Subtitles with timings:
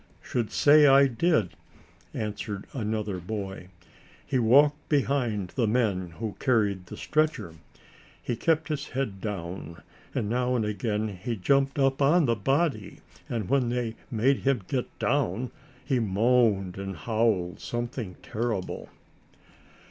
[0.23, 1.51] "Should say I did,"
[2.11, 3.67] answered another boy;
[4.25, 7.53] "he walked behind the men who carried the stretcher.
[8.19, 9.83] He kept his head down,
[10.15, 12.97] and now and again he jumped up on the body,
[13.29, 15.51] and when they made him get down
[15.85, 18.89] he moaned and howled something terrible."